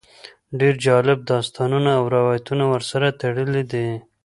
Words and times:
ډېر 0.59 0.75
جالب 0.85 1.17
داستانونه 1.31 1.91
او 1.99 2.03
روایتونه 2.15 2.63
ورسره 2.73 3.07
تړلي 3.21 3.63
دي. 3.71 3.87